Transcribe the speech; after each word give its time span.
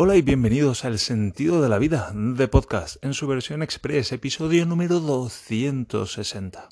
Hola 0.00 0.14
y 0.14 0.22
bienvenidos 0.22 0.84
al 0.84 1.00
Sentido 1.00 1.60
de 1.60 1.68
la 1.68 1.80
Vida 1.80 2.12
de 2.14 2.46
podcast 2.46 3.04
en 3.04 3.14
su 3.14 3.26
versión 3.26 3.64
express, 3.64 4.12
episodio 4.12 4.64
número 4.64 5.00
260. 5.00 6.68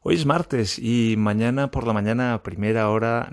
Hoy 0.00 0.14
es 0.14 0.24
martes 0.24 0.78
y 0.78 1.16
mañana 1.18 1.72
por 1.72 1.88
la 1.88 1.92
mañana, 1.92 2.32
a 2.32 2.44
primera 2.44 2.90
hora, 2.90 3.28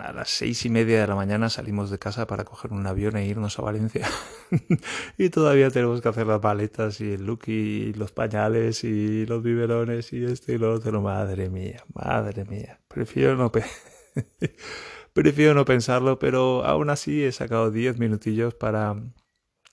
a 0.00 0.12
las 0.14 0.30
seis 0.30 0.64
y 0.64 0.70
media 0.70 1.02
de 1.02 1.06
la 1.06 1.16
mañana 1.16 1.50
salimos 1.50 1.90
de 1.90 1.98
casa 1.98 2.26
para 2.26 2.44
coger 2.44 2.72
un 2.72 2.86
avión 2.86 3.18
e 3.18 3.26
irnos 3.26 3.58
a 3.58 3.62
Valencia. 3.62 4.08
y 5.18 5.28
todavía 5.28 5.68
tenemos 5.68 6.00
que 6.00 6.08
hacer 6.08 6.26
las 6.26 6.40
paletas 6.40 7.02
y 7.02 7.12
el 7.12 7.26
look 7.26 7.42
y 7.48 7.92
los 7.92 8.12
pañales 8.12 8.84
y 8.84 9.26
los 9.26 9.42
biberones 9.42 10.14
y 10.14 10.24
esto 10.24 10.50
y 10.50 10.56
lo 10.56 10.72
otro. 10.72 11.02
Madre 11.02 11.50
mía, 11.50 11.84
madre 11.92 12.46
mía. 12.46 12.80
Prefiero 12.88 13.36
no... 13.36 13.52
Prefiero 15.18 15.52
no 15.52 15.64
pensarlo, 15.64 16.20
pero 16.20 16.64
aún 16.64 16.90
así 16.90 17.24
he 17.24 17.32
sacado 17.32 17.72
10 17.72 17.98
minutillos 17.98 18.54
para 18.54 18.94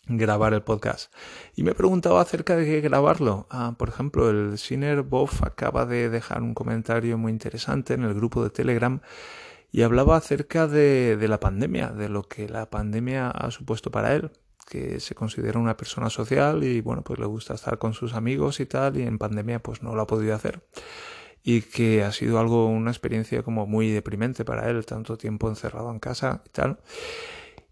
grabar 0.07 0.55
el 0.55 0.63
podcast. 0.63 1.13
Y 1.55 1.61
me 1.61 1.69
he 1.69 1.75
preguntado 1.75 2.17
acerca 2.17 2.55
de 2.55 2.65
qué 2.65 2.81
grabarlo. 2.81 3.45
Ah, 3.51 3.75
por 3.77 3.89
ejemplo, 3.89 4.31
el 4.31 4.57
Sinner 4.57 5.03
Boff 5.03 5.43
acaba 5.43 5.85
de 5.85 6.09
dejar 6.09 6.41
un 6.41 6.55
comentario 6.55 7.19
muy 7.19 7.31
interesante 7.31 7.93
en 7.93 8.01
el 8.01 8.15
grupo 8.15 8.43
de 8.43 8.49
Telegram 8.49 9.01
y 9.71 9.83
hablaba 9.83 10.17
acerca 10.17 10.65
de, 10.65 11.15
de 11.15 11.27
la 11.27 11.39
pandemia, 11.39 11.89
de 11.89 12.09
lo 12.09 12.23
que 12.23 12.49
la 12.49 12.71
pandemia 12.71 13.29
ha 13.29 13.51
supuesto 13.51 13.91
para 13.91 14.15
él 14.15 14.31
que 14.67 14.99
se 14.99 15.13
considera 15.13 15.59
una 15.59 15.77
persona 15.77 16.09
social 16.09 16.63
y 16.63 16.81
bueno 16.81 17.03
pues 17.03 17.19
le 17.19 17.27
gusta 17.27 17.53
estar 17.53 17.77
con 17.77 17.93
sus 17.93 18.15
amigos 18.15 18.59
y 18.59 18.65
tal 18.65 18.97
y 18.97 19.03
en 19.03 19.19
pandemia 19.19 19.61
pues 19.61 19.83
no 19.83 19.93
lo 19.93 20.01
ha 20.01 20.07
podido 20.07 20.33
hacer 20.33 20.63
y 21.47 21.61
que 21.61 22.03
ha 22.03 22.11
sido 22.11 22.39
algo, 22.39 22.65
una 22.65 22.89
experiencia 22.89 23.43
como 23.43 23.67
muy 23.67 23.91
deprimente 23.91 24.43
para 24.43 24.67
él, 24.67 24.83
tanto 24.83 25.15
tiempo 25.15 25.47
encerrado 25.47 25.91
en 25.91 25.99
casa 25.99 26.41
y 26.43 26.49
tal. 26.49 26.79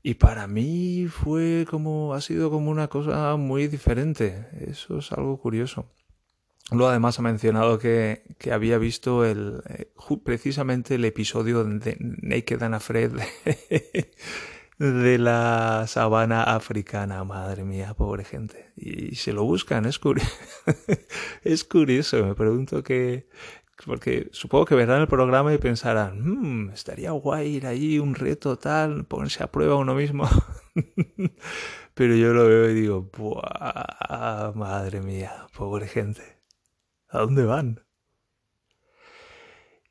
Y 0.03 0.13
para 0.13 0.45
mí 0.45 1.07
fue 1.09 1.65
como, 1.67 2.13
ha 2.13 2.21
sido 2.21 2.51
como 2.51 2.69
una 2.69 2.87
cosa 2.87 3.35
muy 3.35 3.67
diferente. 3.67 4.47
Eso 4.59 4.99
es 4.99 5.11
algo 5.11 5.39
curioso. 5.39 5.88
Luego 6.69 6.89
además 6.89 7.17
ha 7.17 7.23
mencionado 7.23 7.80
que, 7.80 8.35
que 8.38 8.52
había 8.52 8.77
visto 8.77 9.25
el, 9.25 9.63
eh, 9.67 9.91
precisamente 10.23 10.95
el 10.95 11.05
episodio 11.05 11.63
de 11.63 11.97
Naked 11.99 12.61
and 12.61 12.75
Afraid 12.75 13.11
de 14.77 15.17
la 15.17 15.85
sabana 15.87 16.43
africana. 16.43 17.23
Madre 17.23 17.63
mía, 17.63 17.95
pobre 17.95 18.23
gente. 18.23 18.71
Y 18.75 19.15
se 19.15 19.33
lo 19.33 19.43
buscan, 19.45 19.85
es 19.85 19.97
curioso. 19.97 20.30
es 21.43 21.63
curioso. 21.63 22.25
Me 22.25 22.35
pregunto 22.35 22.83
qué, 22.83 23.27
porque 23.86 24.30
supongo 24.31 24.66
que 24.66 24.76
verán 24.76 25.02
el 25.02 25.08
programa 25.08 25.53
y 25.53 25.58
pensarán, 25.58 26.22
mmm, 26.22 26.70
estaría 26.72 27.12
guay 27.12 27.58
ir 27.58 27.67
ahí, 27.67 28.00
un 28.00 28.16
reto 28.16 28.58
tal, 28.58 29.06
ponerse 29.06 29.44
a 29.44 29.52
prueba 29.52 29.76
uno 29.76 29.95
mismo. 29.95 30.28
Pero 31.94 32.16
yo 32.16 32.34
lo 32.34 32.48
veo 32.48 32.70
y 32.70 32.73
digo, 32.73 33.09
Buah, 33.16 34.52
madre 34.56 35.02
mía, 35.02 35.48
pobre 35.56 35.88
gente. 35.88 36.22
¿A 37.09 37.20
dónde 37.20 37.45
van? 37.45 37.84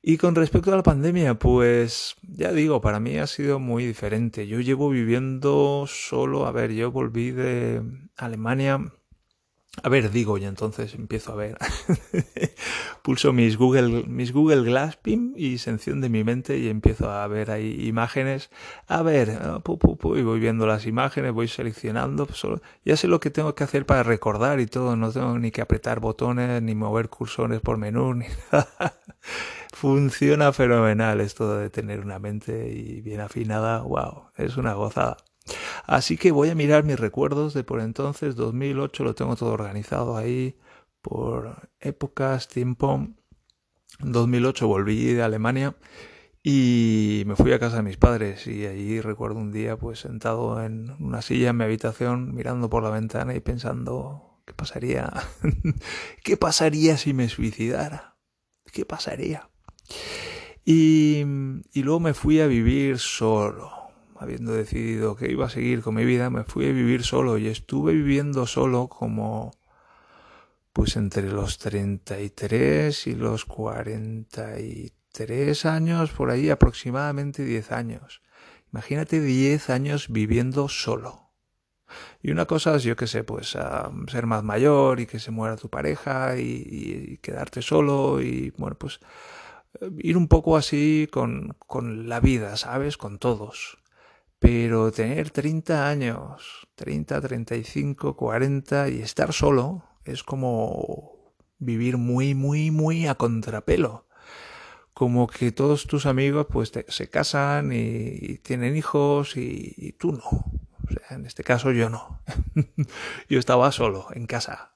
Y 0.05 0.17
con 0.17 0.35
respecto 0.35 0.73
a 0.73 0.77
la 0.77 0.83
pandemia, 0.83 1.39
pues 1.39 2.17
ya 2.23 2.51
digo, 2.51 2.81
para 2.81 2.99
mí 2.99 3.19
ha 3.19 3.29
sido 3.29 3.61
muy 3.61 3.87
diferente. 3.87 4.49
Yo 4.49 4.59
llevo 4.61 4.91
viviendo 4.91 5.85
solo, 5.87 6.47
a 6.47 6.51
ver, 6.51 6.73
yo 6.73 6.91
volví 6.91 7.31
de 7.31 7.83
Alemania 8.17 8.93
a 9.81 9.89
ver, 9.89 10.11
digo, 10.11 10.37
y 10.37 10.45
entonces 10.45 10.95
empiezo 10.95 11.33
a 11.33 11.37
ver. 11.37 11.57
Pulso 13.03 13.33
mis 13.33 13.57
Google, 13.57 14.05
mis 14.07 14.31
Google 14.31 14.65
Glass 14.65 14.97
Pim 14.97 15.33
y 15.35 15.57
se 15.57 15.71
enciende 15.71 16.11
mi 16.11 16.25
mente 16.25 16.59
y 16.59 16.69
empiezo 16.69 17.11
a 17.11 17.27
ver 17.27 17.51
ahí 17.51 17.87
imágenes. 17.89 18.51
A 18.87 19.03
ver, 19.03 19.31
ah, 19.41 19.63
y 19.65 20.23
voy 20.23 20.41
viendo 20.41 20.67
las 20.67 20.85
imágenes, 20.85 21.33
voy 21.33 21.49
seleccionando. 21.49 22.27
Pues 22.27 22.39
solo, 22.39 22.61
ya 22.85 22.99
sé 22.99 23.09
lo 23.09 23.19
que 23.19 23.31
tengo 23.31 23.55
que 23.55 23.65
hacer 23.65 23.87
para 23.87 24.03
recordar 24.03 24.61
y 24.61 24.67
todo. 24.67 24.95
No 24.95 25.11
tengo 25.11 25.39
ni 25.39 25.51
que 25.51 25.63
apretar 25.63 26.01
botones, 26.01 26.61
ni 26.63 26.75
mover 26.75 27.09
cursores 27.09 27.63
por 27.63 27.79
menú, 27.79 28.13
ni 28.13 28.27
nada. 28.53 29.01
Funciona 29.73 30.53
fenomenal 30.53 31.23
esto 31.23 31.57
de 31.57 31.71
tener 31.71 32.01
una 32.01 32.19
mente 32.19 32.69
y 32.69 33.01
bien 33.01 33.21
afinada. 33.21 33.81
Wow, 33.81 34.33
es 34.37 34.59
una 34.59 34.75
gozada. 34.75 35.17
Así 35.87 36.17
que 36.17 36.33
voy 36.33 36.51
a 36.51 36.55
mirar 36.55 36.85
mis 36.85 36.99
recuerdos 36.99 37.55
de 37.55 37.65
por 37.65 37.81
entonces, 37.81 38.37
2008, 38.37 39.05
lo 39.05 39.15
tengo 39.15 39.37
todo 39.37 39.51
organizado 39.53 40.17
ahí 40.17 40.57
por 41.01 41.69
épocas, 41.81 42.49
tiempo. 42.49 43.09
2008 44.01 44.67
volví 44.67 45.13
de 45.13 45.23
Alemania 45.23 45.77
y 46.43 47.23
me 47.27 47.37
fui 47.37 47.53
a 47.53 47.59
casa 47.59 47.77
de 47.77 47.83
mis 47.83 47.97
padres 47.97 48.47
y 48.47 48.67
allí 48.67 49.01
recuerdo 49.01 49.39
un 49.39 49.53
día 49.53 49.77
pues 49.77 50.01
sentado 50.01 50.63
en 50.63 50.91
una 50.99 51.23
silla 51.23 51.51
en 51.51 51.57
mi 51.57 51.65
habitación 51.65 52.35
mirando 52.35 52.69
por 52.69 52.83
la 52.83 52.91
ventana 52.91 53.35
y 53.35 53.41
pensando 53.41 54.41
qué 54.45 54.53
pasaría 54.53 55.13
qué 56.25 56.37
pasaría 56.37 56.97
si 56.97 57.13
me 57.13 57.29
suicidara 57.29 58.17
qué 58.73 58.85
pasaría 58.85 59.51
y, 60.65 61.25
y 61.73 61.83
luego 61.83 62.01
me 62.01 62.15
fui 62.15 62.41
a 62.41 62.49
vivir 62.49 62.99
solo 62.99 63.82
habiendo 64.23 64.53
decidido 64.53 65.17
que 65.17 65.31
iba 65.31 65.47
a 65.47 65.51
seguir 65.51 65.83
con 65.83 65.95
mi 65.95 66.05
vida, 66.05 66.31
me 66.31 66.45
fui 66.45 66.67
a 66.67 66.73
vivir 66.73 67.05
solo 67.05 67.39
y 67.39 67.47
estuve 67.49 67.93
viviendo 67.93 68.47
solo 68.47 68.89
como 68.89 69.53
pues 70.73 70.97
entre 70.97 71.31
los 71.31 71.59
33 71.59 73.07
y 73.07 73.15
los 73.15 73.45
43 73.45 75.67
años, 75.67 76.11
por 76.13 76.31
ahí 76.31 76.49
aproximadamente 76.49 77.45
10 77.45 77.73
años. 77.73 78.23
Imagínate 78.73 79.21
10 79.21 79.69
años 79.71 80.07
viviendo 80.09 80.69
solo. 80.69 81.31
Y 82.23 82.31
una 82.31 82.47
cosa 82.47 82.77
es, 82.77 82.85
yo 82.85 82.97
que 82.97 83.07
sé, 83.07 83.23
pues 83.23 83.51
ser 83.51 84.27
más 84.27 84.43
mayor 84.43 85.01
y 85.01 85.07
que 85.07 85.19
se 85.19 85.31
muera 85.31 85.57
tu 85.57 85.69
pareja 85.69 86.39
y, 86.39 86.67
y, 86.71 87.19
quedarte 87.19 87.61
solo 87.61 88.23
y, 88.23 88.51
bueno, 88.57 88.79
pues 88.79 89.01
ir 89.99 90.17
un 90.17 90.29
poco 90.29 90.57
así 90.57 91.07
con, 91.11 91.55
con 91.67 92.09
la 92.09 92.21
vida, 92.21 92.57
¿sabes? 92.57 92.97
Con 92.97 93.19
todos. 93.19 93.82
Pero 94.43 94.91
tener 94.91 95.31
30 95.31 95.89
años, 95.89 96.67
30, 96.75 97.21
35, 97.21 98.17
40 98.17 98.89
y 98.89 99.01
estar 99.01 99.33
solo 99.33 99.85
es 100.05 100.25
como 100.25 101.13
vivir 101.61 101.97
muy, 101.97 102.35
muy, 102.35 102.73
muy 102.73 103.07
a 103.07 103.15
contrapelo. 103.15 104.09
Como 104.95 105.29
que 105.29 105.53
todos 105.53 105.87
tus 105.87 106.07
amigos 106.07 106.49
pues 106.51 106.73
se 106.89 107.09
casan 107.09 107.71
y, 107.73 108.39
tienen 108.39 108.77
hijos 108.77 109.37
y, 109.37 109.75
y, 109.77 109.93
tú 109.93 110.11
no. 110.11 110.25
O 110.25 110.93
sea, 110.93 111.17
en 111.17 111.25
este 111.25 111.45
caso 111.45 111.71
yo 111.71 111.89
no. 111.89 112.21
yo 113.29 113.39
estaba 113.39 113.71
solo 113.71 114.09
en 114.13 114.27
casa. 114.27 114.73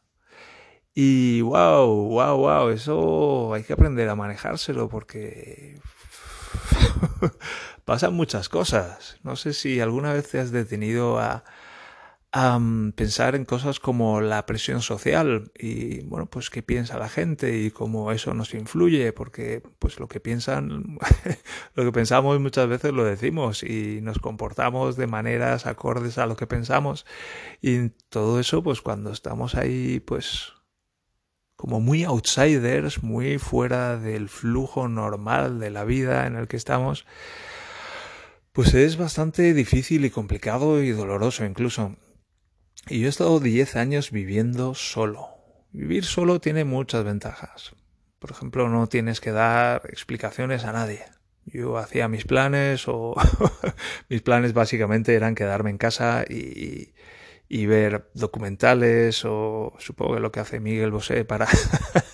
Y 0.94 1.40
wow, 1.40 1.88
wow, 1.88 2.36
wow, 2.36 2.68
eso 2.68 3.52
hay 3.52 3.64
que 3.64 3.72
aprender 3.72 4.08
a 4.08 4.14
manejárselo 4.14 4.88
porque 4.88 5.80
pasan 7.84 8.14
muchas 8.14 8.48
cosas. 8.48 9.18
No 9.22 9.36
sé 9.36 9.52
si 9.52 9.80
alguna 9.80 10.12
vez 10.12 10.28
te 10.30 10.38
has 10.38 10.50
detenido 10.50 11.18
a, 11.18 11.44
a 12.32 12.58
mm, 12.58 12.92
pensar 12.92 13.34
en 13.34 13.44
cosas 13.46 13.80
como 13.80 14.20
la 14.20 14.44
presión 14.44 14.82
social 14.82 15.52
y 15.58 16.02
bueno 16.02 16.26
pues 16.26 16.50
qué 16.50 16.62
piensa 16.62 16.98
la 16.98 17.08
gente 17.08 17.58
y 17.58 17.70
cómo 17.70 18.12
eso 18.12 18.34
nos 18.34 18.52
influye 18.52 19.12
porque 19.14 19.62
pues 19.78 19.98
lo 19.98 20.08
que 20.08 20.20
piensan 20.20 20.98
lo 21.74 21.84
que 21.84 21.92
pensamos 21.92 22.38
muchas 22.40 22.68
veces 22.68 22.92
lo 22.92 23.04
decimos 23.04 23.62
y 23.62 24.00
nos 24.02 24.18
comportamos 24.18 24.96
de 24.96 25.06
maneras 25.06 25.66
acordes 25.66 26.18
a 26.18 26.26
lo 26.26 26.36
que 26.36 26.46
pensamos 26.46 27.06
y 27.62 27.88
todo 28.10 28.38
eso 28.38 28.62
pues 28.62 28.82
cuando 28.82 29.12
estamos 29.12 29.54
ahí 29.54 30.00
pues 30.00 30.55
como 31.56 31.80
muy 31.80 32.04
outsiders 32.04 33.02
muy 33.02 33.38
fuera 33.38 33.96
del 33.96 34.28
flujo 34.28 34.88
normal 34.88 35.58
de 35.58 35.70
la 35.70 35.84
vida 35.84 36.26
en 36.26 36.36
el 36.36 36.48
que 36.48 36.56
estamos 36.56 37.06
pues 38.56 38.72
es 38.72 38.96
bastante 38.96 39.52
difícil 39.52 40.06
y 40.06 40.10
complicado 40.10 40.82
y 40.82 40.90
doloroso 40.90 41.44
incluso. 41.44 41.94
Y 42.88 43.00
yo 43.00 43.06
he 43.06 43.10
estado 43.10 43.38
10 43.38 43.76
años 43.76 44.10
viviendo 44.10 44.74
solo. 44.74 45.28
Vivir 45.72 46.06
solo 46.06 46.40
tiene 46.40 46.64
muchas 46.64 47.04
ventajas. 47.04 47.74
Por 48.18 48.30
ejemplo, 48.30 48.70
no 48.70 48.86
tienes 48.86 49.20
que 49.20 49.30
dar 49.30 49.82
explicaciones 49.90 50.64
a 50.64 50.72
nadie. 50.72 51.04
Yo 51.44 51.76
hacía 51.76 52.08
mis 52.08 52.24
planes 52.24 52.88
o 52.88 53.14
mis 54.08 54.22
planes 54.22 54.54
básicamente 54.54 55.14
eran 55.14 55.34
quedarme 55.34 55.68
en 55.68 55.76
casa 55.76 56.24
y, 56.26 56.94
y 57.48 57.66
ver 57.66 58.10
documentales 58.14 59.24
o 59.24 59.74
supongo 59.78 60.14
que 60.14 60.20
lo 60.20 60.32
que 60.32 60.40
hace 60.40 60.60
Miguel 60.60 60.90
Bosé 60.90 61.24
para, 61.24 61.46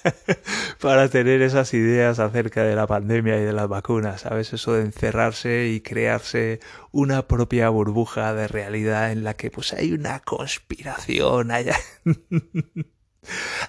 para 0.81 1.09
tener 1.09 1.43
esas 1.43 1.73
ideas 1.75 2.19
acerca 2.19 2.65
de 2.65 2.77
la 2.77 2.87
pandemia 2.87 3.39
y 3.39 3.45
de 3.45 3.53
las 3.53 3.69
vacunas, 3.69 4.23
¿sabes? 4.23 4.53
Eso 4.53 4.75
de 4.75 4.83
encerrarse 4.83 5.69
y 5.69 5.81
crearse 5.81 6.61
una 6.91 7.27
propia 7.27 7.69
burbuja 7.71 8.35
de 8.35 8.49
realidad 8.49 9.13
en 9.13 9.25
la 9.25 9.35
que 9.35 9.51
pues 9.51 9.73
hay 9.73 9.93
una 9.93 10.21
conspiración 10.21 11.51
allá. 11.51 11.77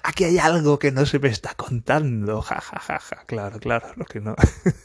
Aquí 0.02 0.24
hay 0.24 0.38
algo 0.38 0.78
que 0.78 0.90
no 0.90 1.06
se 1.06 1.18
me 1.18 1.28
está 1.28 1.54
contando. 1.54 2.42
Ja, 2.44 2.60
ja, 2.60 2.78
ja, 2.78 2.98
ja. 2.98 3.24
Claro, 3.26 3.58
claro. 3.58 3.88
Lo 3.96 4.04
que 4.04 4.20
no, 4.20 4.34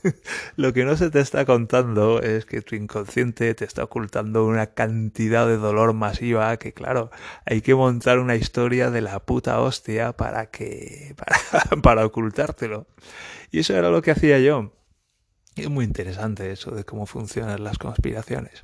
lo 0.56 0.74
que 0.74 0.86
no 0.86 0.96
se 0.96 1.10
te 1.10 1.20
está 1.20 1.46
contando 1.46 2.22
es 2.22 2.46
que 2.46 2.62
tu 2.62 2.76
inconsciente 2.76 3.54
te 3.54 3.66
está 3.66 3.84
ocultando 3.84 4.46
una 4.46 4.68
cantidad 4.68 5.48
de 5.48 5.58
dolor 5.58 5.94
masiva 5.94 6.56
que, 6.58 6.74
claro, 6.74 7.12
hay 7.46 7.62
que 7.62 7.76
montar 7.76 8.20
una 8.20 8.36
historia 8.36 8.92
de 8.92 9.02
la 9.02 9.20
puta 9.20 9.60
hostia 9.60 10.14
para 10.14 10.48
que, 10.48 11.16
para, 11.52 11.82
para 11.82 12.06
ocultártelo. 12.06 12.88
Y 13.52 13.60
eso 13.60 13.76
era 13.76 13.90
lo 13.90 14.02
que 14.02 14.12
hacía 14.12 14.40
yo. 14.40 14.74
Y 15.56 15.64
es 15.64 15.70
muy 15.70 15.84
interesante 15.84 16.52
eso 16.52 16.72
de 16.72 16.86
cómo 16.86 17.06
funcionan 17.06 17.64
las 17.64 17.78
conspiraciones 17.78 18.64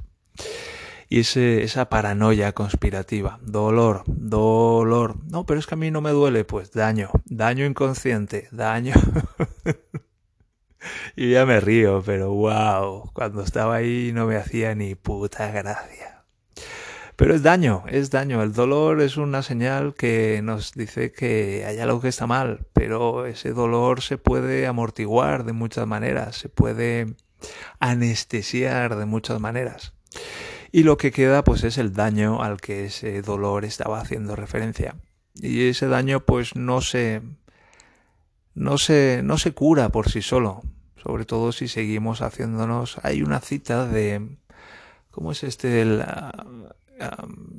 y 1.10 1.19
ese, 1.19 1.63
esa 1.63 1.90
paranoia 1.90 2.54
conspirativa. 2.54 3.40
Dolor, 3.42 4.04
dolor. 4.07 5.18
No, 5.25 5.46
pero 5.46 5.60
es 5.60 5.68
que 5.68 5.75
a 5.75 5.78
mí 5.78 5.92
no 5.92 6.02
me 6.02 6.12
duele. 6.12 6.46
Pues 6.46 6.72
daño, 6.72 7.10
daño 7.25 7.66
inconsciente, 7.66 8.48
daño. 8.52 8.94
y 11.16 11.31
ya 11.31 11.46
me 11.46 11.60
río, 11.60 12.02
pero 12.06 12.31
wow, 12.31 13.12
cuando 13.13 13.44
estaba 13.44 13.75
ahí 13.75 14.12
no 14.13 14.25
me 14.25 14.38
hacía 14.38 14.74
ni 14.75 14.96
puta 14.96 15.52
gracia. 15.52 16.24
Pero 17.16 17.34
es 17.34 17.44
daño, 17.44 17.84
es 17.88 18.10
daño. 18.10 18.44
El 18.44 18.52
dolor 18.52 19.00
es 19.02 19.16
una 19.16 19.42
señal 19.42 19.94
que 19.94 20.42
nos 20.44 20.74
dice 20.74 21.13
que 21.13 21.63
hay 21.66 21.80
algo 21.80 22.02
que 22.02 22.10
está 22.10 22.28
mal, 22.28 22.68
pero 22.74 23.25
ese 23.25 23.52
dolor 23.54 24.02
se 24.02 24.18
puede 24.18 24.68
amortiguar 24.68 25.46
de 25.46 25.54
muchas 25.54 25.88
maneras, 25.88 26.36
se 26.36 26.50
puede 26.50 27.16
anestesiar 27.80 28.98
de 28.98 29.06
muchas 29.06 29.40
maneras 29.40 29.94
y 30.71 30.83
lo 30.83 30.97
que 30.97 31.12
queda 31.12 31.44
pues 31.44 31.63
es 31.63 31.77
el 31.77 31.94
daño 31.94 32.41
al 32.41 32.62
que 32.62 32.85
ese 32.85 33.21
dolor 33.21 33.65
estaba 33.65 34.00
haciendo 34.00 34.35
referencia. 34.35 34.95
Y 35.35 35.67
ese 35.67 35.88
daño 35.88 36.21
pues 36.21 36.56
no 36.56 36.81
se 36.81 37.21
no 38.53 38.77
se 38.77 39.21
no 39.23 39.38
se 39.38 39.53
cura 39.53 39.89
por 39.89 40.09
sí 40.09 40.21
solo, 40.21 40.62
sobre 41.01 41.25
todo 41.25 41.51
si 41.51 41.67
seguimos 41.67 42.21
haciéndonos 42.21 42.97
hay 43.03 43.21
una 43.21 43.41
cita 43.41 43.85
de 43.88 44.38
¿cómo 45.12 45.31
es 45.31 45.44
este 45.44 45.81
el 45.81 46.01
ah, 46.01 46.45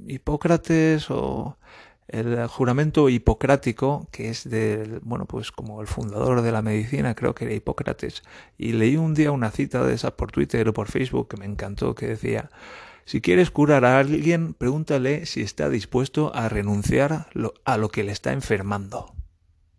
Hipócrates 0.06 1.10
o 1.10 1.58
el 2.08 2.46
juramento 2.46 3.08
hipocrático, 3.08 4.08
que 4.12 4.28
es 4.28 4.48
del, 4.48 5.00
bueno, 5.00 5.26
pues 5.26 5.50
como 5.50 5.80
el 5.80 5.86
fundador 5.88 6.42
de 6.42 6.52
la 6.52 6.62
medicina, 6.62 7.14
creo 7.14 7.34
que 7.34 7.46
era 7.46 7.54
Hipócrates, 7.54 8.22
y 8.56 8.72
leí 8.72 8.96
un 8.96 9.14
día 9.14 9.32
una 9.32 9.50
cita 9.50 9.84
de 9.84 9.94
esa 9.94 10.16
por 10.16 10.30
Twitter 10.30 10.68
o 10.68 10.72
por 10.72 10.88
Facebook 10.88 11.28
que 11.28 11.36
me 11.36 11.46
encantó, 11.46 11.94
que 11.94 12.06
decía, 12.06 12.50
si 13.06 13.20
quieres 13.20 13.52
curar 13.52 13.84
a 13.84 14.00
alguien, 14.00 14.52
pregúntale 14.52 15.26
si 15.26 15.40
está 15.40 15.68
dispuesto 15.68 16.34
a 16.34 16.48
renunciar 16.48 17.28
a 17.64 17.76
lo 17.76 17.88
que 17.88 18.02
le 18.02 18.10
está 18.10 18.32
enfermando. 18.32 19.14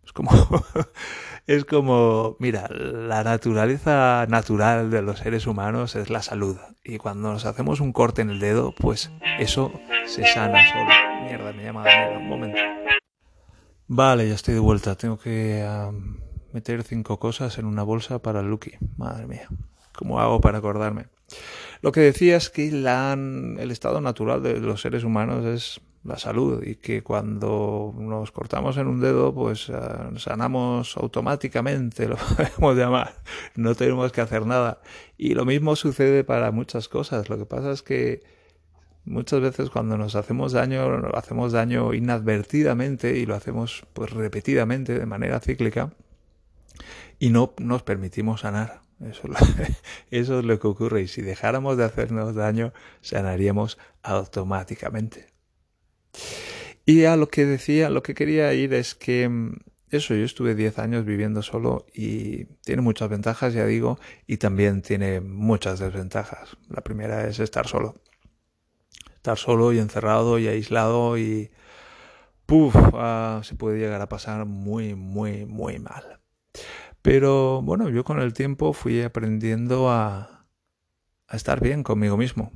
Es 0.02 0.14
como, 0.14 0.30
es 1.46 1.66
como, 1.66 2.36
mira, 2.38 2.68
la 2.70 3.22
naturaleza 3.24 4.24
natural 4.30 4.90
de 4.90 5.02
los 5.02 5.18
seres 5.18 5.46
humanos 5.46 5.94
es 5.94 6.08
la 6.08 6.22
salud. 6.22 6.56
Y 6.82 6.96
cuando 6.96 7.30
nos 7.30 7.44
hacemos 7.44 7.80
un 7.80 7.92
corte 7.92 8.22
en 8.22 8.30
el 8.30 8.40
dedo, 8.40 8.74
pues 8.74 9.10
eso 9.38 9.78
se 10.06 10.24
sana 10.24 10.66
solo. 10.72 10.90
Mierda, 11.24 11.52
me 11.52 11.64
llama 11.64 11.84
Daniel, 11.84 12.22
un 12.22 12.28
momento. 12.30 12.58
Vale, 13.88 14.26
ya 14.26 14.34
estoy 14.36 14.54
de 14.54 14.60
vuelta. 14.60 14.94
Tengo 14.94 15.18
que 15.18 15.68
meter 16.54 16.82
cinco 16.82 17.18
cosas 17.18 17.58
en 17.58 17.66
una 17.66 17.82
bolsa 17.82 18.20
para 18.20 18.40
Lucky. 18.40 18.72
Madre 18.96 19.26
mía. 19.26 19.48
¿Cómo 19.98 20.20
hago 20.20 20.40
para 20.40 20.58
acordarme? 20.58 21.06
Lo 21.82 21.90
que 21.90 22.00
decía 22.00 22.36
es 22.36 22.50
que 22.50 22.68
el 22.68 23.70
estado 23.72 24.00
natural 24.00 24.44
de 24.44 24.60
los 24.60 24.80
seres 24.80 25.02
humanos 25.02 25.44
es 25.44 25.80
la 26.04 26.18
salud 26.18 26.62
y 26.62 26.76
que 26.76 27.02
cuando 27.02 27.92
nos 27.98 28.30
cortamos 28.30 28.76
en 28.76 28.86
un 28.86 29.00
dedo 29.00 29.34
pues 29.34 29.68
eh, 29.68 29.72
sanamos 30.16 30.96
automáticamente, 30.96 32.06
lo 32.08 32.16
podemos 32.16 32.76
llamar, 32.76 33.14
no 33.56 33.74
tenemos 33.74 34.12
que 34.12 34.20
hacer 34.20 34.46
nada. 34.46 34.80
Y 35.16 35.34
lo 35.34 35.44
mismo 35.44 35.74
sucede 35.74 36.22
para 36.22 36.52
muchas 36.52 36.88
cosas. 36.88 37.28
Lo 37.28 37.36
que 37.36 37.46
pasa 37.46 37.72
es 37.72 37.82
que 37.82 38.22
muchas 39.04 39.40
veces 39.40 39.68
cuando 39.68 39.98
nos 39.98 40.14
hacemos 40.14 40.52
daño, 40.52 40.80
hacemos 41.14 41.50
daño 41.50 41.92
inadvertidamente 41.92 43.18
y 43.18 43.26
lo 43.26 43.34
hacemos 43.34 43.84
pues 43.94 44.12
repetidamente 44.12 44.96
de 44.96 45.06
manera 45.06 45.40
cíclica 45.40 45.92
y 47.18 47.30
no 47.30 47.52
nos 47.58 47.82
permitimos 47.82 48.42
sanar. 48.42 48.87
Eso, 49.00 49.28
eso 50.10 50.38
es 50.40 50.44
lo 50.44 50.58
que 50.58 50.66
ocurre 50.66 51.02
y 51.02 51.08
si 51.08 51.22
dejáramos 51.22 51.76
de 51.76 51.84
hacernos 51.84 52.34
daño, 52.34 52.72
sanaríamos 53.00 53.78
automáticamente. 54.02 55.26
Y 56.84 57.04
a 57.04 57.16
lo 57.16 57.28
que 57.28 57.44
decía, 57.44 57.90
lo 57.90 58.02
que 58.02 58.14
quería 58.14 58.52
ir 58.54 58.74
es 58.74 58.94
que 58.94 59.28
mm, 59.28 59.56
eso, 59.90 60.14
yo 60.14 60.24
estuve 60.24 60.54
10 60.54 60.78
años 60.78 61.04
viviendo 61.06 61.42
solo 61.42 61.86
y 61.94 62.44
tiene 62.64 62.82
muchas 62.82 63.08
ventajas, 63.08 63.54
ya 63.54 63.64
digo, 63.64 63.98
y 64.26 64.36
también 64.36 64.82
tiene 64.82 65.20
muchas 65.20 65.78
desventajas. 65.78 66.56
La 66.68 66.82
primera 66.82 67.26
es 67.26 67.38
estar 67.40 67.66
solo. 67.66 68.00
Estar 69.16 69.38
solo 69.38 69.72
y 69.72 69.78
encerrado 69.78 70.38
y 70.38 70.48
aislado 70.48 71.18
y... 71.18 71.50
Puf, 72.46 72.74
ah, 72.94 73.42
se 73.44 73.54
puede 73.54 73.78
llegar 73.78 74.00
a 74.00 74.08
pasar 74.08 74.46
muy, 74.46 74.94
muy, 74.94 75.44
muy 75.44 75.78
mal. 75.78 76.20
Pero 77.02 77.62
bueno, 77.62 77.88
yo 77.88 78.04
con 78.04 78.20
el 78.20 78.32
tiempo 78.32 78.72
fui 78.72 79.02
aprendiendo 79.02 79.90
a, 79.90 80.46
estar 81.30 81.60
bien 81.60 81.82
conmigo 81.82 82.16
mismo. 82.16 82.52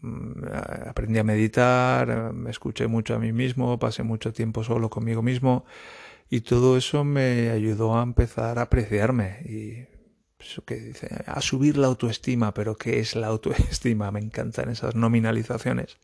Mm, 0.00 0.44
aprendí 0.86 1.18
a 1.18 1.24
meditar, 1.24 2.32
me 2.32 2.50
escuché 2.50 2.86
mucho 2.86 3.14
a 3.14 3.18
mí 3.18 3.32
mismo, 3.32 3.78
pasé 3.78 4.02
mucho 4.02 4.32
tiempo 4.32 4.64
solo 4.64 4.90
conmigo 4.90 5.22
mismo 5.22 5.64
y 6.30 6.40
todo 6.40 6.76
eso 6.76 7.04
me 7.04 7.50
ayudó 7.50 7.98
a 7.98 8.02
empezar 8.02 8.58
a 8.58 8.62
apreciarme 8.62 9.40
y 9.44 9.94
dice, 10.68 11.08
a 11.26 11.40
subir 11.40 11.76
la 11.76 11.86
autoestima, 11.86 12.52
pero 12.54 12.76
¿qué 12.76 13.00
es 13.00 13.16
la 13.16 13.28
autoestima? 13.28 14.10
Me 14.12 14.20
encantan 14.20 14.70
esas 14.70 14.94
nominalizaciones. 14.94 15.96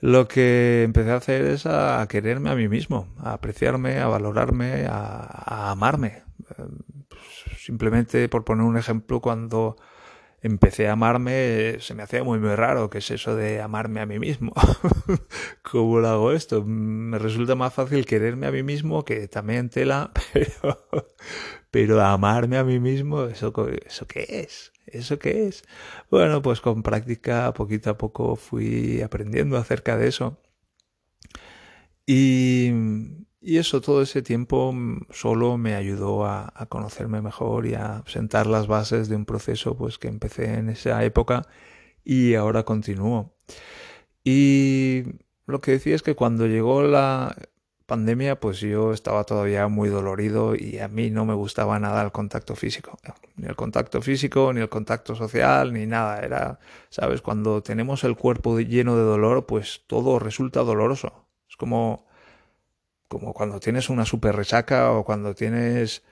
Lo 0.00 0.28
que 0.28 0.82
empecé 0.84 1.10
a 1.10 1.16
hacer 1.16 1.42
es 1.42 1.66
a 1.66 2.06
quererme 2.08 2.50
a 2.50 2.54
mí 2.54 2.68
mismo, 2.68 3.08
a 3.18 3.34
apreciarme, 3.34 3.98
a 3.98 4.06
valorarme, 4.06 4.86
a 4.88 5.70
amarme, 5.70 6.22
simplemente 7.56 8.28
por 8.28 8.44
poner 8.44 8.64
un 8.64 8.76
ejemplo, 8.76 9.20
cuando 9.20 9.76
empecé 10.42 10.88
a 10.88 10.92
amarme 10.92 11.76
se 11.80 11.94
me 11.94 12.02
hacía 12.02 12.24
muy 12.24 12.38
muy 12.38 12.54
raro 12.54 12.88
que 12.88 12.98
es 12.98 13.10
eso 13.10 13.36
de 13.36 13.60
amarme 13.60 14.00
a 14.00 14.06
mí 14.06 14.18
mismo. 14.18 14.52
¿Cómo 15.62 16.00
lo 16.00 16.08
hago 16.08 16.32
esto? 16.32 16.64
Me 16.64 17.18
resulta 17.18 17.54
más 17.54 17.74
fácil 17.74 18.06
quererme 18.06 18.46
a 18.46 18.52
mí 18.52 18.62
mismo 18.62 19.04
que 19.04 19.28
también 19.28 19.68
tela, 19.70 20.12
pero, 20.32 20.88
pero 21.70 22.00
amarme 22.00 22.58
a 22.58 22.64
mí 22.64 22.80
mismo, 22.80 23.24
¿eso, 23.24 23.52
¿eso 23.86 24.06
qué 24.06 24.26
es? 24.28 24.72
¿Eso 24.86 25.18
qué 25.18 25.46
es? 25.48 25.62
Bueno, 26.10 26.42
pues 26.42 26.60
con 26.60 26.82
práctica 26.82 27.52
poquito 27.54 27.90
a 27.90 27.98
poco 27.98 28.36
fui 28.36 29.02
aprendiendo 29.02 29.56
acerca 29.56 29.96
de 29.96 30.08
eso. 30.08 30.40
Y, 32.06 32.72
y 33.40 33.58
eso, 33.58 33.80
todo 33.80 34.02
ese 34.02 34.22
tiempo 34.22 34.72
mm, 34.72 35.06
solo 35.10 35.56
me 35.58 35.74
ayudó 35.74 36.26
a, 36.26 36.52
conocerme 36.68 37.22
mejor 37.22 37.66
y 37.66 37.74
a 37.74 38.02
sentar 38.06 38.46
las 38.46 38.66
bases 38.66 39.08
de 39.08 39.16
un 39.16 39.24
proceso 39.24 39.76
pues 39.76 39.98
que 39.98 40.08
empecé 40.08 40.54
en 40.54 40.68
esa 40.68 41.02
época 41.04 41.46
y 42.04 42.34
ahora 42.34 42.64
continúo. 42.64 43.32
Y 44.24 45.04
lo 45.46 45.60
que 45.60 45.72
decía 45.72 45.94
es 45.94 46.02
que 46.02 46.14
cuando 46.14 46.46
llegó 46.46 46.82
la 46.82 47.34
pandemia, 47.86 48.38
pues 48.38 48.60
yo 48.60 48.92
estaba 48.92 49.24
todavía 49.24 49.66
muy 49.68 49.88
dolorido 49.88 50.54
y 50.54 50.78
a 50.78 50.88
mí 50.88 51.10
no 51.10 51.24
me 51.24 51.34
gustaba 51.34 51.78
nada 51.80 52.02
el 52.02 52.12
contacto 52.12 52.54
físico. 52.56 52.98
Ni 53.36 53.46
el 53.48 53.56
contacto 53.56 54.02
físico, 54.02 54.52
ni 54.52 54.60
el 54.60 54.68
contacto 54.68 55.14
social, 55.16 55.72
ni 55.72 55.86
nada. 55.86 56.20
Era, 56.20 56.60
sabes, 56.90 57.22
cuando 57.22 57.62
tenemos 57.62 58.04
el 58.04 58.16
cuerpo 58.16 58.60
lleno 58.60 58.96
de 58.96 59.02
dolor, 59.02 59.46
pues 59.46 59.82
todo 59.86 60.18
resulta 60.18 60.60
doloroso. 60.62 61.26
Es 61.48 61.56
como 61.56 62.06
como 63.10 63.34
cuando 63.34 63.58
tienes 63.58 63.90
una 63.90 64.06
super 64.06 64.36
resaca 64.36 64.92
o 64.92 65.04
cuando 65.04 65.34
tienes 65.34 66.04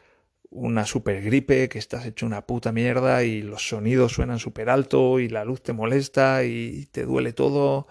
una 0.50 0.84
super 0.84 1.22
gripe 1.22 1.68
que 1.68 1.78
estás 1.78 2.04
hecho 2.06 2.26
una 2.26 2.44
puta 2.44 2.72
mierda 2.72 3.22
y 3.22 3.40
los 3.40 3.68
sonidos 3.68 4.14
suenan 4.14 4.40
súper 4.40 4.68
alto 4.68 5.20
y 5.20 5.28
la 5.28 5.44
luz 5.44 5.62
te 5.62 5.72
molesta 5.72 6.42
y 6.44 6.86
te 6.86 7.04
duele 7.04 7.32
todo, 7.32 7.86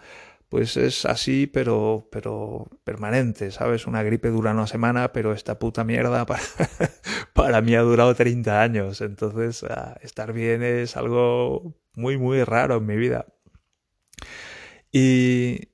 pues 0.49 0.75
es 0.75 1.05
así 1.05 1.47
pero 1.47 2.09
pero 2.11 2.67
permanente, 2.83 3.51
¿sabes? 3.51 3.87
Una 3.87 4.03
gripe 4.03 4.29
dura 4.29 4.51
una 4.51 4.67
semana, 4.67 5.13
pero 5.13 5.31
esta 5.33 5.57
puta 5.57 5.85
mierda 5.85 6.25
para, 6.27 6.43
para 7.33 7.61
mí 7.61 7.75
ha 7.75 7.81
durado 7.83 8.13
30 8.13 8.61
años, 8.61 8.99
entonces 8.99 9.63
ah, 9.63 9.97
estar 10.01 10.33
bien 10.33 10.63
es 10.63 10.97
algo 10.97 11.75
muy 11.95 12.17
muy 12.17 12.43
raro 12.43 12.77
en 12.77 12.85
mi 12.85 12.97
vida. 12.97 13.25
Y, 14.91 15.69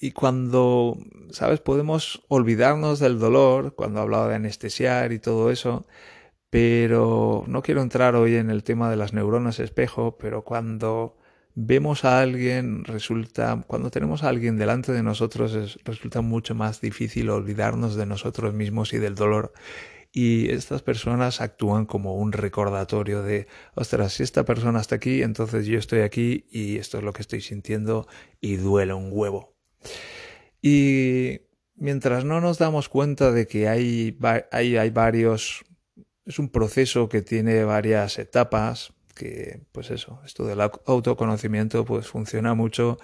y 0.00 0.12
cuando, 0.12 0.96
¿sabes? 1.30 1.60
Podemos 1.60 2.24
olvidarnos 2.28 3.00
del 3.00 3.18
dolor, 3.18 3.74
cuando 3.74 4.00
hablaba 4.00 4.28
de 4.28 4.36
anestesiar 4.36 5.12
y 5.12 5.18
todo 5.18 5.50
eso, 5.50 5.86
pero 6.50 7.44
no 7.46 7.62
quiero 7.62 7.82
entrar 7.82 8.14
hoy 8.14 8.36
en 8.36 8.50
el 8.50 8.62
tema 8.64 8.90
de 8.90 8.96
las 8.96 9.12
neuronas 9.12 9.60
espejo, 9.60 10.16
pero 10.18 10.44
cuando 10.44 11.16
vemos 11.54 12.04
a 12.04 12.20
alguien, 12.20 12.84
resulta, 12.84 13.64
cuando 13.66 13.90
tenemos 13.90 14.22
a 14.22 14.28
alguien 14.28 14.56
delante 14.56 14.92
de 14.92 15.02
nosotros, 15.02 15.78
resulta 15.84 16.20
mucho 16.20 16.54
más 16.54 16.80
difícil 16.80 17.30
olvidarnos 17.30 17.96
de 17.96 18.06
nosotros 18.06 18.54
mismos 18.54 18.92
y 18.92 18.98
del 18.98 19.16
dolor. 19.16 19.52
Y 20.12 20.50
estas 20.50 20.82
personas 20.82 21.40
actúan 21.40 21.86
como 21.86 22.14
un 22.16 22.32
recordatorio 22.32 23.22
de, 23.22 23.46
ostras, 23.74 24.14
si 24.14 24.22
esta 24.22 24.44
persona 24.44 24.80
está 24.80 24.96
aquí, 24.96 25.22
entonces 25.22 25.66
yo 25.66 25.78
estoy 25.78 26.00
aquí 26.00 26.46
y 26.50 26.78
esto 26.78 26.98
es 26.98 27.04
lo 27.04 27.12
que 27.12 27.22
estoy 27.22 27.40
sintiendo 27.40 28.06
y 28.40 28.56
duele 28.56 28.94
un 28.94 29.10
huevo. 29.12 29.57
Y 30.60 31.40
mientras 31.76 32.24
no 32.24 32.40
nos 32.40 32.58
damos 32.58 32.88
cuenta 32.88 33.32
de 33.32 33.46
que 33.46 33.68
hay, 33.68 34.16
hay, 34.50 34.76
hay 34.76 34.90
varios, 34.90 35.64
es 36.24 36.38
un 36.38 36.48
proceso 36.48 37.08
que 37.08 37.22
tiene 37.22 37.64
varias 37.64 38.18
etapas, 38.18 38.92
que 39.14 39.62
pues 39.72 39.90
eso, 39.90 40.20
esto 40.24 40.46
del 40.46 40.60
autoconocimiento 40.60 41.84
pues 41.84 42.06
funciona 42.06 42.54
mucho 42.54 42.98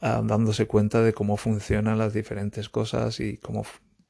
dándose 0.00 0.66
cuenta 0.66 1.02
de 1.02 1.12
cómo 1.12 1.36
funcionan 1.36 1.98
las 1.98 2.14
diferentes 2.14 2.68
cosas 2.68 3.20
y 3.20 3.36
cómo 3.36 3.64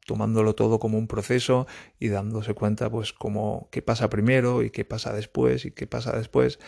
tomándolo 0.07 0.55
todo 0.55 0.79
como 0.79 0.99
un 0.99 1.07
proceso 1.07 1.67
y 1.99 2.09
dándose 2.09 2.55
cuenta 2.55 2.91
pues 2.91 3.13
cómo 3.13 3.69
qué 3.71 3.83
pasa 3.83 4.09
primero 4.09 4.63
y 4.63 4.71
qué 4.71 4.85
pasa 4.85 5.13
después 5.13 5.65
y 5.67 5.71
qué 5.71 5.87
pasa 5.87 6.17
después 6.17 6.59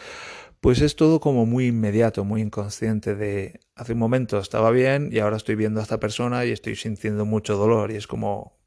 pues 0.61 0.81
es 0.81 0.97
todo 0.97 1.21
como 1.21 1.47
muy 1.47 1.67
inmediato, 1.69 2.25
muy 2.25 2.43
inconsciente 2.43 3.14
de 3.14 3.61
hace 3.75 3.95
un 3.95 3.99
momento 3.99 4.38
estaba 4.38 4.71
bien 4.71 5.11
y 5.12 5.19
ahora 5.19 5.37
estoy 5.37 5.55
viendo 5.55 5.81
a 5.81 5.83
esta 5.83 6.00
persona 6.00 6.45
y 6.45 6.52
estoy 6.52 6.76
sintiendo 6.76 7.25
mucho 7.25 7.57
dolor 7.57 7.90
y 7.90 7.97
es 7.97 8.07
como 8.07 8.61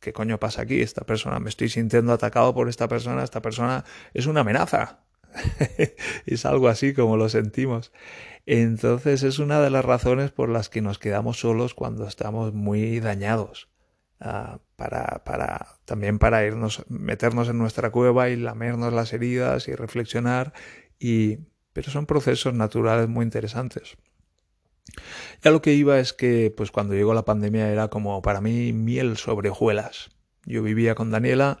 ¿qué 0.00 0.12
coño 0.12 0.40
pasa 0.40 0.62
aquí? 0.62 0.80
Esta 0.80 1.04
persona, 1.04 1.38
me 1.38 1.50
estoy 1.50 1.68
sintiendo 1.68 2.12
atacado 2.12 2.54
por 2.54 2.68
esta 2.68 2.88
persona, 2.88 3.22
esta 3.22 3.42
persona 3.42 3.84
es 4.14 4.26
una 4.26 4.40
amenaza. 4.40 5.04
es 6.26 6.46
algo 6.46 6.68
así 6.68 6.92
como 6.94 7.16
lo 7.16 7.28
sentimos. 7.28 7.92
Entonces 8.46 9.22
es 9.22 9.38
una 9.38 9.60
de 9.60 9.70
las 9.70 9.84
razones 9.84 10.32
por 10.32 10.48
las 10.48 10.68
que 10.68 10.80
nos 10.80 10.98
quedamos 10.98 11.38
solos 11.38 11.74
cuando 11.74 12.06
estamos 12.06 12.52
muy 12.52 12.98
dañados. 13.00 13.68
Uh, 14.22 14.58
para, 14.76 15.24
para, 15.24 15.78
también 15.86 16.18
para 16.18 16.44
irnos, 16.44 16.84
meternos 16.90 17.48
en 17.48 17.56
nuestra 17.56 17.88
cueva 17.90 18.28
y 18.28 18.36
lamernos 18.36 18.92
las 18.92 19.14
heridas 19.14 19.66
y 19.66 19.74
reflexionar 19.74 20.52
y, 21.00 21.38
pero 21.72 21.90
son 21.90 22.06
procesos 22.06 22.54
naturales 22.54 23.08
muy 23.08 23.24
interesantes. 23.24 23.96
Ya 25.42 25.50
lo 25.50 25.62
que 25.62 25.72
iba 25.72 25.98
es 25.98 26.12
que, 26.12 26.52
pues 26.56 26.70
cuando 26.70 26.94
llegó 26.94 27.14
la 27.14 27.24
pandemia 27.24 27.70
era 27.70 27.88
como 27.88 28.22
para 28.22 28.40
mí 28.40 28.72
miel 28.72 29.16
sobre 29.16 29.48
hojuelas. 29.48 30.10
Yo 30.44 30.62
vivía 30.62 30.94
con 30.94 31.10
Daniela 31.10 31.60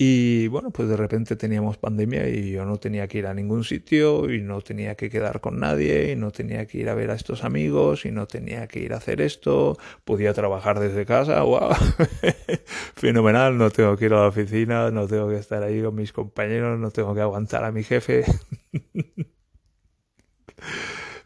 y 0.00 0.46
bueno, 0.46 0.70
pues 0.70 0.88
de 0.88 0.96
repente 0.96 1.34
teníamos 1.34 1.76
pandemia 1.76 2.28
y 2.28 2.52
yo 2.52 2.64
no 2.64 2.76
tenía 2.78 3.08
que 3.08 3.18
ir 3.18 3.26
a 3.26 3.34
ningún 3.34 3.64
sitio 3.64 4.30
y 4.32 4.40
no 4.40 4.60
tenía 4.60 4.94
que 4.94 5.10
quedar 5.10 5.40
con 5.40 5.58
nadie 5.58 6.12
y 6.12 6.16
no 6.16 6.30
tenía 6.30 6.66
que 6.66 6.78
ir 6.78 6.88
a 6.88 6.94
ver 6.94 7.10
a 7.10 7.14
estos 7.14 7.42
amigos 7.42 8.04
y 8.04 8.12
no 8.12 8.26
tenía 8.28 8.68
que 8.68 8.78
ir 8.78 8.92
a 8.94 8.98
hacer 8.98 9.20
esto. 9.20 9.76
Podía 10.04 10.32
trabajar 10.34 10.78
desde 10.78 11.04
casa, 11.04 11.42
wow, 11.42 11.72
fenomenal, 12.94 13.58
no 13.58 13.70
tengo 13.70 13.96
que 13.96 14.04
ir 14.06 14.14
a 14.14 14.20
la 14.22 14.28
oficina, 14.28 14.90
no 14.92 15.08
tengo 15.08 15.28
que 15.28 15.36
estar 15.38 15.62
ahí 15.64 15.82
con 15.82 15.96
mis 15.96 16.12
compañeros, 16.12 16.78
no 16.78 16.90
tengo 16.92 17.12
que 17.14 17.20
aguantar 17.20 17.64
a 17.64 17.72
mi 17.72 17.82
jefe. 17.82 18.24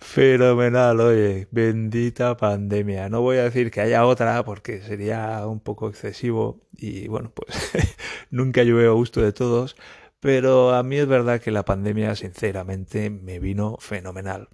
Fenomenal, 0.00 1.00
oye, 1.00 1.48
bendita 1.50 2.36
pandemia. 2.36 3.08
No 3.08 3.22
voy 3.22 3.38
a 3.38 3.44
decir 3.44 3.70
que 3.70 3.80
haya 3.80 4.04
otra 4.04 4.44
porque 4.44 4.82
sería 4.82 5.46
un 5.46 5.60
poco 5.60 5.88
excesivo 5.88 6.60
y 6.76 7.08
bueno, 7.08 7.32
pues 7.34 7.72
nunca 8.32 8.64
llueve 8.64 8.88
a 8.88 8.92
gusto 8.92 9.20
de 9.20 9.32
todos, 9.32 9.76
pero 10.18 10.74
a 10.74 10.82
mí 10.82 10.96
es 10.96 11.06
verdad 11.06 11.40
que 11.40 11.52
la 11.52 11.64
pandemia 11.64 12.16
sinceramente 12.16 13.10
me 13.10 13.38
vino 13.38 13.76
fenomenal. 13.78 14.48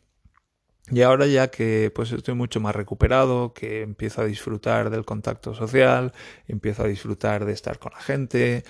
Y 0.90 1.02
ahora 1.02 1.26
ya 1.26 1.49
que 1.50 1.90
pues 1.94 2.12
estoy 2.12 2.35
mucho 2.35 2.61
más 2.61 2.75
recuperado, 2.75 3.52
que 3.52 3.82
empiezo 3.82 4.23
a 4.23 4.25
disfrutar 4.25 4.90
del 4.90 5.04
contacto 5.04 5.54
social, 5.54 6.12
empiezo 6.47 6.82
a 6.82 6.87
disfrutar 6.87 7.44
de 7.44 7.52
estar 7.52 7.78
con 7.78 7.92
la 7.92 8.00
gente, 8.00 8.64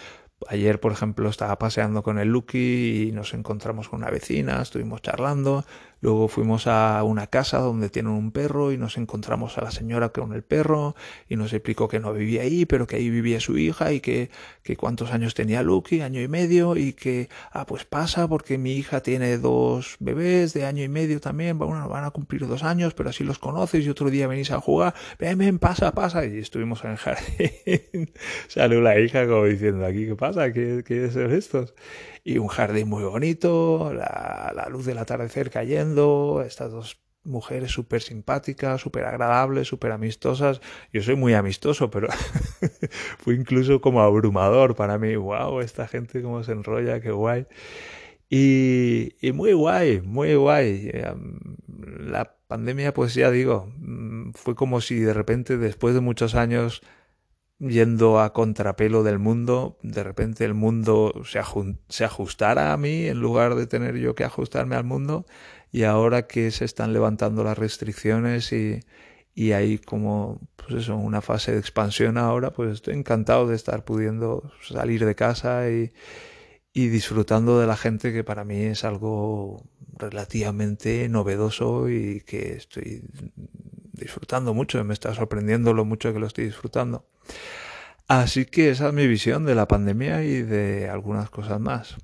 Ayer, 0.47 0.78
por 0.78 0.92
ejemplo, 0.92 1.28
estaba 1.28 1.59
paseando 1.59 2.04
con 2.04 2.18
el 2.18 2.28
Lucky 2.28 3.09
y 3.09 3.12
nos 3.12 3.35
encontramos 3.35 3.88
con 3.88 4.00
una 4.00 4.11
vecina, 4.11 4.62
estuvimos 4.62 5.02
charlando, 5.02 5.64
luego 6.00 6.28
fuimos 6.28 6.68
a 6.68 7.02
una 7.02 7.26
casa 7.26 7.59
donde 7.59 7.90
tienen 7.90 8.12
un 8.12 8.30
perro 8.30 8.71
y 8.71 8.78
nos 8.78 8.99
encontramos 8.99 9.59
a 9.59 9.62
la 9.62 9.73
señora 9.73 10.11
con 10.11 10.33
el 10.33 10.45
perro 10.45 10.95
y 11.28 11.35
nos 11.35 11.52
explicó 11.52 11.88
que 11.88 11.99
no 11.99 12.12
vivía 12.12 12.42
ahí, 12.42 12.66
pero 12.66 12.87
que 12.87 12.97
ahí 12.97 13.11
vivía 13.11 13.40
su 13.40 13.59
hija 13.59 13.92
y 13.92 13.99
que, 13.99 14.30
que 14.62 14.76
cuántos 14.76 15.12
años 15.12 15.35
tenía 15.35 15.62
Lucky, 15.64 16.02
año 16.02 16.21
y 16.21 16.28
medio, 16.28 16.76
y 16.76 16.92
que, 16.92 17.28
ah, 17.50 17.66
pues 17.66 17.85
pasa 17.85 18.28
porque 18.28 18.59
mi 18.59 18.75
hija 18.75 19.02
tiene 19.02 19.38
dos 19.38 19.97
bebés 19.99 20.54
de 20.54 20.66
año 20.66 20.85
y 20.85 20.88
medio 20.88 21.21
también, 21.21 21.59
bueno, 21.59 21.88
van 21.88 22.04
a 22.04 22.12
cumplir 22.12 22.47
dos 22.47 22.62
años, 22.62 22.95
pero 22.95 23.11
así 23.11 23.25
los 23.25 23.40
conoces 23.40 23.85
y 23.85 23.90
otro 23.90 24.09
día 24.09 24.28
venís 24.28 24.52
a 24.52 24.61
jugar, 24.61 24.95
ven, 25.18 25.37
ven, 25.37 25.59
pasa, 25.59 25.92
pasa, 25.92 26.25
y 26.25 26.38
estuvimos 26.38 26.85
en 26.85 26.92
el 26.92 26.97
jardín. 26.97 28.12
Salió 28.49 28.80
la 28.80 29.00
hija 29.00 29.26
como 29.26 29.45
diciendo, 29.45 29.85
aquí, 29.85 30.07
¿qué 30.07 30.14
pasa? 30.14 30.27
Pasa? 30.28 30.52
¿Qué, 30.52 30.82
qué 30.87 31.11
son 31.11 31.32
estos? 31.32 31.75
Y 32.25 32.38
un 32.38 32.49
jardín 32.49 32.88
muy 32.88 33.04
bonito, 33.04 33.92
la, 33.94 34.68
luz 34.70 34.87
del 34.87 34.99
atardecer 34.99 35.50
cayendo, 35.50 36.42
estas 36.47 36.70
dos 36.73 37.00
mujeres 37.25 37.70
súper 37.73 38.00
simpáticas, 38.02 38.80
súper 38.80 39.04
agradables, 39.04 39.68
súper 39.68 39.92
amistosas. 39.92 40.61
Yo 40.92 41.02
soy 41.02 41.16
muy 41.16 41.35
amistoso, 41.35 41.90
pero 41.90 42.08
fue 43.18 43.35
incluso 43.35 43.80
como 43.80 44.00
abrumador 44.00 44.75
para 44.75 44.99
mí. 44.99 45.16
¡Wow! 45.16 45.61
Esta 45.61 45.88
gente 45.88 46.23
cómo 46.23 46.42
se 46.42 46.52
enrolla, 46.52 47.00
qué 47.00 47.11
guay. 47.11 47.47
Y, 48.30 49.14
y 49.20 49.32
muy 49.32 49.52
guay, 49.52 50.00
muy 50.02 50.35
guay. 50.35 50.90
Em, 50.92 51.38
la 51.66 52.37
pandemia, 52.47 52.92
pues 52.94 53.14
ya 53.14 53.30
digo, 53.30 53.73
mm, 53.78 54.32
fue 54.32 54.54
como 54.54 54.80
si 54.80 55.00
de 55.00 55.14
repente, 55.14 55.56
después 55.56 55.94
de 55.94 56.00
muchos 56.00 56.35
años 56.35 56.82
yendo 57.59 58.21
a 58.21 58.33
contrapelo 58.33 59.03
del 59.03 59.19
mundo, 59.19 59.79
de 59.83 60.03
repente 60.05 60.45
el 60.45 60.55
mundo 60.55 61.12
se, 61.25 61.41
se, 61.88 62.05
ajustara 62.05 62.73
a 62.73 62.77
mí 62.77 63.07
en 63.07 63.21
lugar 63.21 63.57
de 63.57 63.67
tener 63.67 63.97
yo 63.97 64.15
que 64.15 64.25
ajustarme 64.25 64.77
al 64.77 64.85
mundo 64.85 65.27
y 65.73 65.83
ahora 65.83 66.27
que 66.27 66.50
se 66.50 66.65
están 66.65 66.93
levantando 66.93 67.43
las 67.45 67.59
restricciones 67.59 68.53
y, 68.53 68.81
y 69.35 69.53
hay 69.53 69.79
como 69.79 70.41
pues 70.57 70.85
eso, 70.85 70.97
una 70.97 71.21
fase 71.21 71.53
de 71.53 71.59
expansión 71.59 72.19
ahora, 72.19 72.53
pues 72.53 72.73
estoy 72.75 72.95
encantado 72.95 73.49
de 73.49 73.57
estar 73.57 73.85
pudiendo 73.85 74.53
salir 74.62 75.05
de 75.05 75.15
casa 75.15 75.71
y, 75.71 75.93
y 76.73 76.88
disfrutando 76.88 77.59
de 77.61 77.67
la 77.67 77.77
gente 77.77 78.12
que 78.12 78.25
para 78.25 78.45
mí 78.45 78.62
es 78.62 78.85
algo 78.85 79.65
relativamente 79.97 81.09
novedoso 81.09 81.88
y 81.88 82.21
que 82.21 82.53
estoy 82.53 83.03
disfrutando 83.93 84.55
mucho, 84.55 84.83
me 84.85 84.95
está 84.95 85.15
sorprendiendo 85.15 85.75
lo 85.75 85.85
mucho 85.85 86.12
que 86.12 86.21
lo 86.21 86.27
estoy 86.27 86.45
disfrutando. 86.45 87.05
Así 88.08 88.47
que 88.47 88.70
esa 88.70 88.88
es 88.88 88.94
mi 88.94 89.06
visión 89.06 89.44
de 89.44 89.54
la 89.54 89.68
pandemia 89.68 90.25
y 90.25 90.42
de 90.42 90.88
algunas 90.88 91.30
cosas 91.30 91.61
más. 91.61 91.97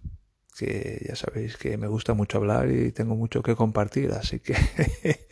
Que 0.56 1.04
ya 1.08 1.16
sabéis 1.16 1.56
que 1.56 1.76
me 1.78 1.88
gusta 1.88 2.14
mucho 2.14 2.38
hablar 2.38 2.70
y 2.70 2.92
tengo 2.92 3.16
mucho 3.16 3.42
que 3.42 3.56
compartir, 3.56 4.12
así 4.12 4.38
que 4.38 4.54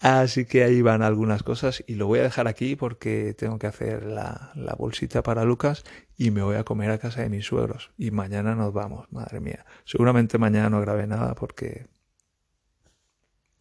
así 0.00 0.44
que 0.44 0.64
ahí 0.64 0.82
van 0.82 1.02
algunas 1.02 1.44
cosas 1.44 1.84
y 1.86 1.94
lo 1.94 2.08
voy 2.08 2.18
a 2.18 2.24
dejar 2.24 2.48
aquí 2.48 2.74
porque 2.74 3.32
tengo 3.34 3.60
que 3.60 3.68
hacer 3.68 4.04
la, 4.04 4.52
bolsita 4.76 5.22
para 5.22 5.44
Lucas 5.44 5.84
y 6.16 6.32
me 6.32 6.42
voy 6.42 6.56
a 6.56 6.64
comer 6.64 6.90
a 6.90 6.98
casa 6.98 7.22
de 7.22 7.28
mis 7.28 7.46
suegros 7.46 7.92
y 7.96 8.10
mañana 8.10 8.56
nos 8.56 8.72
vamos, 8.72 9.06
madre 9.12 9.38
mía. 9.38 9.64
Seguramente 9.84 10.36
mañana 10.36 10.68
no 10.68 10.80
grabé 10.80 11.06
nada 11.06 11.36
porque 11.36 11.86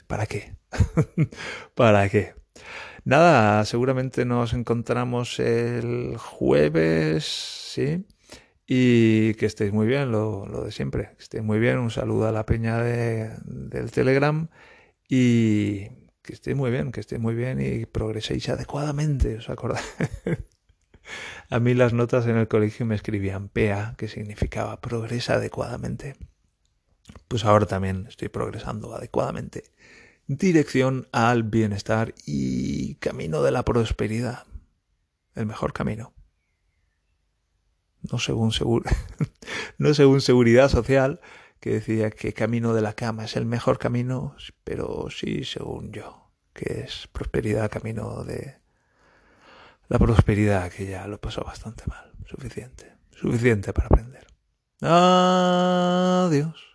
¿Para 0.07 0.25
qué? 0.27 0.55
¿Para 1.75 2.09
qué? 2.09 2.35
Nada, 3.05 3.63
seguramente 3.65 4.25
nos 4.25 4.53
encontramos 4.53 5.39
el 5.39 6.17
jueves, 6.17 7.23
¿sí? 7.23 8.03
Y 8.65 9.35
que 9.35 9.45
estéis 9.45 9.71
muy 9.71 9.85
bien, 9.85 10.11
lo, 10.11 10.47
de 10.65 10.71
siempre. 10.71 11.11
Que 11.15 11.21
estéis 11.23 11.43
muy 11.43 11.59
bien. 11.59 11.77
Un 11.77 11.91
saludo 11.91 12.27
a 12.27 12.31
la 12.31 12.47
peña 12.47 12.79
de, 12.79 13.29
del 13.45 13.91
Telegram. 13.91 14.49
Y 15.07 15.89
que 16.23 16.33
estéis 16.33 16.57
muy 16.57 16.71
bien, 16.71 16.91
que 16.91 16.99
estéis 16.99 17.21
muy 17.21 17.35
bien 17.35 17.61
y 17.61 17.85
progreséis 17.85 18.49
adecuadamente. 18.49 19.37
¿Os 19.37 19.49
acordáis? 19.51 19.85
a 21.51 21.59
mí 21.59 21.75
las 21.75 21.93
notas 21.93 22.25
en 22.25 22.37
el 22.37 22.47
colegio 22.47 22.87
me 22.87 22.95
escribían 22.95 23.49
PA, 23.49 23.93
que 23.99 24.07
significaba 24.07 24.81
progresa 24.81 25.35
adecuadamente. 25.35 26.15
Pues 27.27 27.45
ahora 27.45 27.67
también 27.67 28.07
estoy 28.07 28.29
progresando 28.29 28.95
adecuadamente 28.95 29.75
dirección 30.27 31.07
al 31.11 31.43
bienestar 31.43 32.13
y 32.25 32.95
camino 32.95 33.43
de 33.43 33.51
la 33.51 33.63
prosperidad. 33.63 34.45
El 35.35 35.45
mejor 35.45 35.73
camino. 35.73 36.13
No 38.11 38.19
según, 38.19 38.51
no 39.77 39.93
según 39.93 40.21
seguridad 40.21 40.69
social, 40.69 41.19
que 41.59 41.71
decía 41.71 42.11
que 42.11 42.33
camino 42.33 42.73
de 42.73 42.81
la 42.81 42.93
cama 42.93 43.25
es 43.25 43.35
el 43.35 43.45
mejor 43.45 43.79
camino, 43.79 44.35
pero 44.63 45.07
sí 45.09 45.43
según 45.43 45.91
yo, 45.91 46.31
que 46.53 46.81
es 46.81 47.07
prosperidad, 47.07 47.71
camino 47.71 48.23
de 48.23 48.59
la 49.87 49.99
prosperidad, 49.99 50.71
que 50.71 50.85
ya 50.87 51.07
lo 51.07 51.19
pasó 51.19 51.43
bastante 51.43 51.83
mal. 51.87 52.11
Suficiente. 52.25 52.93
Suficiente 53.11 53.73
para 53.73 53.87
aprender. 53.87 54.25
Adiós. 54.81 56.74